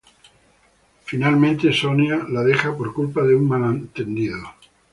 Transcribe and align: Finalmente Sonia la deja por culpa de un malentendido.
Finalmente 1.05 1.71
Sonia 1.71 2.25
la 2.27 2.41
deja 2.43 2.75
por 2.75 2.91
culpa 2.91 3.21
de 3.21 3.35
un 3.35 3.47
malentendido. 3.47 4.41